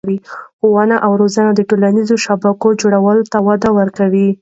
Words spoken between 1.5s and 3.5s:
د ټولنیزو شبکو جوړولو ته